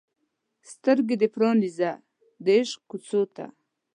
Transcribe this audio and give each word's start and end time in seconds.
سترګې 0.71 1.15
دې 1.21 1.27
پرانیزه 1.35 1.91
د 2.43 2.45
عشق 2.59 2.79
کوڅو 2.89 3.21
ته 3.35 3.45